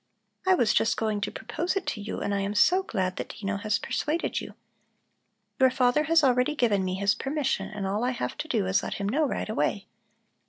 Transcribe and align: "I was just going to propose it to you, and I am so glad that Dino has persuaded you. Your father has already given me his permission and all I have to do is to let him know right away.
"I 0.47 0.55
was 0.55 0.73
just 0.73 0.97
going 0.97 1.21
to 1.21 1.31
propose 1.31 1.75
it 1.75 1.85
to 1.85 2.01
you, 2.01 2.21
and 2.21 2.33
I 2.33 2.39
am 2.39 2.55
so 2.55 2.81
glad 2.81 3.17
that 3.17 3.29
Dino 3.29 3.57
has 3.57 3.77
persuaded 3.77 4.41
you. 4.41 4.55
Your 5.59 5.69
father 5.69 6.05
has 6.05 6.23
already 6.23 6.55
given 6.55 6.83
me 6.83 6.95
his 6.95 7.13
permission 7.13 7.69
and 7.69 7.85
all 7.85 8.03
I 8.03 8.09
have 8.09 8.35
to 8.39 8.47
do 8.47 8.65
is 8.65 8.79
to 8.79 8.87
let 8.87 8.95
him 8.95 9.07
know 9.07 9.27
right 9.27 9.47
away. 9.47 9.85